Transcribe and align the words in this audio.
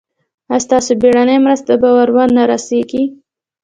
ایا 0.49 0.63
ستاسو 0.65 0.91
بیړنۍ 1.01 1.37
مرسته 1.45 1.71
به 1.81 1.89
ور 1.95 2.09
نه 2.37 2.43
رسیږي؟ 2.51 3.03